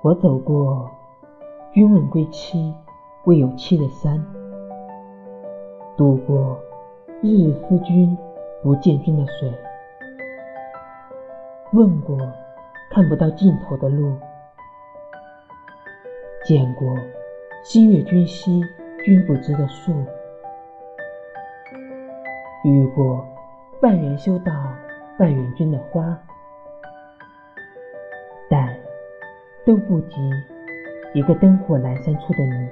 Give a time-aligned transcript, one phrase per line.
[0.00, 0.88] 我走过
[1.72, 2.72] 君问归期
[3.24, 4.24] 未有期的山，
[5.96, 6.56] 渡过
[7.20, 8.16] 日日思君
[8.62, 9.52] 不见君的水，
[11.72, 12.16] 问过
[12.92, 14.16] 看不到尽头的路，
[16.44, 16.96] 见过
[17.64, 18.62] 心悦君兮
[19.04, 19.92] 君不知的树，
[22.62, 23.26] 遇过
[23.80, 24.52] 半缘修道
[25.18, 26.16] 半缘君的花。
[28.48, 28.74] 但
[29.64, 30.16] 都不及
[31.14, 32.68] 一个灯火阑珊处的你。